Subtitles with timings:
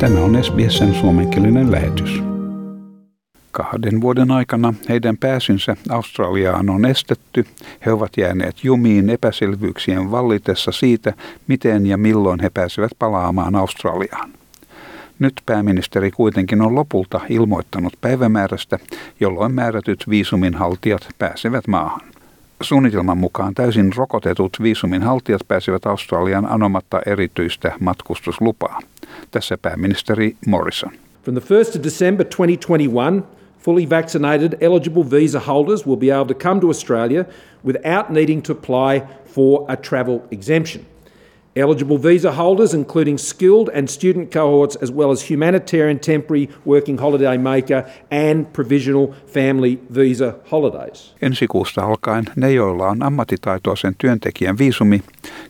[0.00, 2.22] Tämä on SBSn suomenkielinen lähetys.
[3.50, 7.46] Kahden vuoden aikana heidän pääsynsä Australiaan on estetty.
[7.86, 11.12] He ovat jääneet jumiin epäselvyyksien vallitessa siitä,
[11.48, 14.30] miten ja milloin he pääsevät palaamaan Australiaan.
[15.18, 18.78] Nyt pääministeri kuitenkin on lopulta ilmoittanut päivämäärästä,
[19.20, 22.00] jolloin määrätyt viisuminhaltijat pääsevät maahan.
[22.60, 28.80] Suunnitelman mukaan täysin rokotetut viisumin haltijat pääsevät Australian anomatta erityistä matkustuslupaa.
[29.30, 30.92] Tässä pääministeri Morrison.
[31.22, 33.22] From the 1st of December 2021,
[33.58, 37.24] fully vaccinated eligible visa holders will be able to come to Australia
[37.64, 39.02] without needing to apply
[39.34, 40.84] for a travel exemption.
[41.58, 47.38] Eligible visa holders, including skilled and student cohorts, as well as humanitarian temporary working holiday
[47.38, 51.14] maker and provisional family visa holidays.
[51.22, 55.02] Ensi kuusta alkaen ne, joilla on ammattitaitoisen työntekijän viisumi,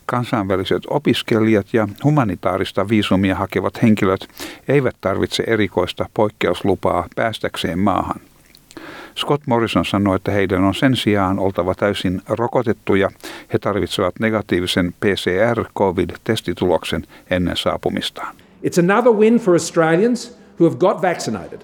[0.05, 4.27] kansainväliset opiskelijat ja humanitaarista viisumia hakevat henkilöt
[4.67, 8.21] eivät tarvitse erikoista poikkeuslupaa päästäkseen maahan.
[9.19, 13.09] Scott Morrison sanoi, että heidän on sen sijaan oltava täysin rokotettuja.
[13.53, 18.35] He tarvitsevat negatiivisen PCR-COVID-testituloksen ennen saapumistaan.
[18.63, 21.59] It's another win for Australians who have got vaccinated.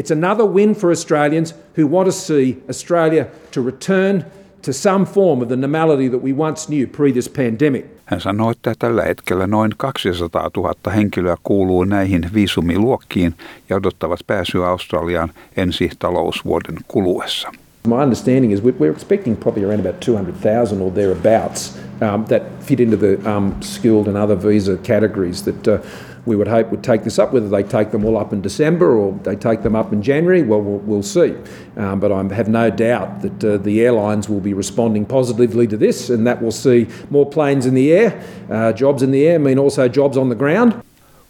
[0.00, 3.24] It's another win for Australians who want to see Australia
[3.54, 4.24] to return
[4.64, 7.84] to some form of the normality that we once knew pre this pandemic.
[8.04, 13.34] Hän sanoi, että tällä hetkellä noin 200 000 henkilöä kuuluu näihin viisumiluokkiin
[13.70, 17.52] ja odottavat pääsyä Australiaan ensi talousvuoden kuluessa.
[17.86, 22.96] My understanding is we're expecting probably around about 200,000 or thereabouts um, that fit into
[22.96, 25.78] the um, skilled and other visa categories that uh,
[26.26, 27.32] we would hope would take this up.
[27.32, 30.42] Whether they take them all up in December or they take them up in January,
[30.42, 31.34] well, we'll, we'll see.
[31.76, 35.76] Um, but I have no doubt that uh, the airlines will be responding positively to
[35.76, 38.12] this, and that will see more planes in the air.
[38.50, 40.72] Uh, jobs in the air mean also jobs on the ground.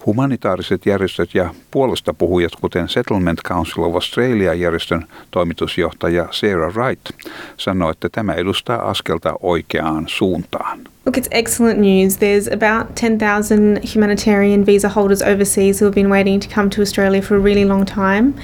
[0.07, 7.11] Humanitaariset järjestöt ja puolesta puhujat, kuten Settlement Council of Australia-järjestön toimitusjohtaja Sarah Wright,
[7.57, 10.79] sanoi, että tämä edustaa askelta oikeaan suuntaan.
[11.05, 12.17] Look, it's excellent news.
[12.17, 17.21] There's about 10,000 humanitarian visa holders overseas who have been waiting to come to Australia
[17.21, 18.35] for a really long time.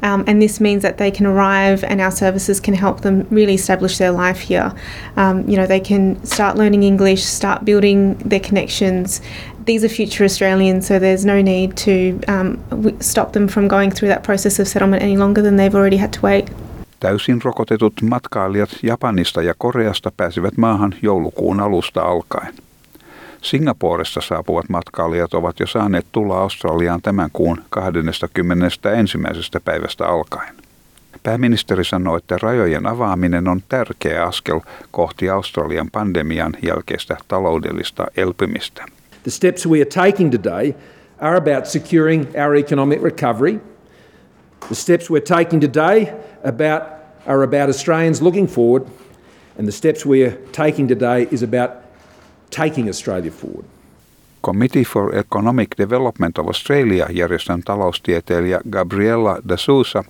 [0.00, 3.54] Um, and this means that they can arrive and our services can help them really
[3.54, 4.72] establish their life here.
[5.16, 9.20] Um, you know, they can start learning English, start building their connections.
[9.64, 14.08] These are future Australians, so there's no need to um, stop them from going through
[14.08, 16.48] that process of settlement any longer than they've already had to wait.
[17.04, 22.54] Täysin rokotetut matkailijat Japanista ja Koreasta pääsivät maahan joulukuun alusta alkaen.
[23.42, 28.80] Singaporesta saapuvat matkailijat ovat jo saaneet tulla Australiaan tämän kuun 21.
[29.64, 30.54] päivästä alkaen.
[31.22, 34.60] Pääministeri sanoi, että rajojen avaaminen on tärkeä askel
[34.90, 38.84] kohti Australian pandemian jälkeistä taloudellista elpymistä.
[39.22, 40.72] The steps we are taking today
[41.18, 43.73] are about securing our economic recovery.
[44.68, 46.12] The steps we're taking today
[46.44, 46.82] about,
[47.26, 48.82] are about Australians looking forward,
[49.58, 51.70] and the steps we are taking today is about
[52.50, 53.64] taking Australia forward.
[54.42, 60.04] Committee for Economic Development of Australia järjestön taloustieteilijä Gabriella de Sousa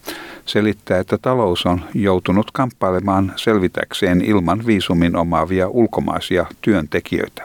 [0.46, 7.42] selittää, että talous on joutunut kamppailemaan selvitäkseen ilman viisumin omaavia ulkomaisia työntekijöitä.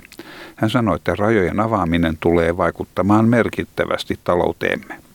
[0.55, 5.08] Hän sanoi, että rajojen avaaminen tulee vaikuttamaan merkittävästi talouteemme.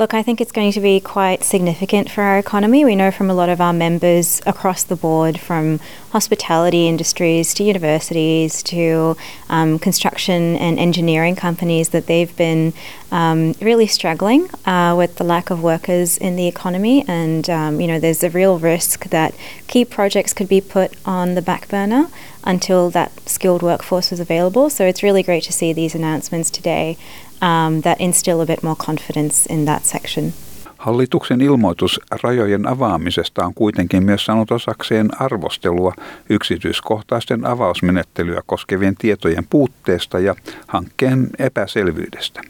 [0.00, 2.86] Look, I think it's going to be quite significant for our economy.
[2.86, 5.78] We know from a lot of our members across the board, from
[6.12, 9.14] hospitality industries to universities to
[9.50, 12.72] um, construction and engineering companies, that they've been
[13.12, 17.04] um, really struggling uh, with the lack of workers in the economy.
[17.06, 19.34] And, um, you know, there's a real risk that
[19.66, 22.08] key projects could be put on the back burner
[22.46, 24.70] until that skilled workforce was available.
[24.70, 26.96] So it's really great to see these announcements today
[27.42, 30.32] um, that instill a bit more confidence in that section.
[30.78, 35.94] Hallituksen ilmoitus rajojen avaamisesta on kuitenkin myös saanut osakseen arvostelua
[36.30, 40.34] yksityiskohtaisten avausmenettelyä koskevien tietojen puutteesta ja
[40.66, 42.40] hankkeen epäselvyydestä.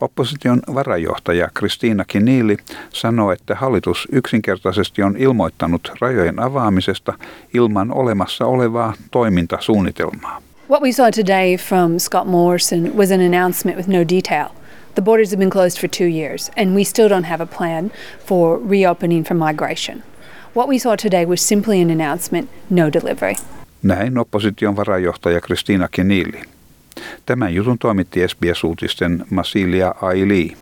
[0.00, 2.56] Opposition varajohtaja Kristiina Kiniili
[2.90, 7.12] sanoi, että hallitus yksinkertaisesti on ilmoittanut rajojen avaamisesta
[7.54, 10.42] ilman olemassa olevaa toimintasuunnitelmaa.
[10.70, 14.48] What we saw today from Scott Morrison was an announcement with no detail.
[14.94, 17.90] The borders have been closed for two years, and we still don't have a plan
[18.26, 20.02] for reopening for migration.
[20.56, 23.34] What we saw today was simply an announcement, no delivery.
[23.82, 26.42] Näin opposition varajohtaja Kristiina Kenili.
[27.26, 30.56] Tämän jutun toimitti SBS-uutisten Masilia Aili.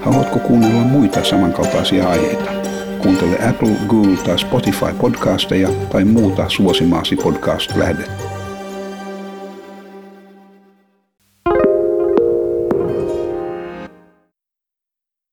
[0.00, 2.50] Haluatko kuunnella muita samankaltaisia aiheita?
[3.02, 8.43] Kuuntele Apple, Google tai Spotify podcasteja tai muuta suosimaasi podcast-lähdettä.